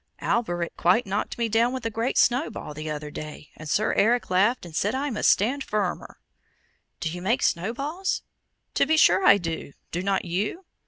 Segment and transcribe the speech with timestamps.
[0.19, 4.31] Alberic quite knocked me down with a great snowball the other day, and Sir Eric
[4.31, 6.17] laughed, and said I must stand firmer."
[6.99, 8.23] "Do you make snowballs?"
[8.73, 9.73] "To be sure I do!
[9.91, 10.65] Do not you?"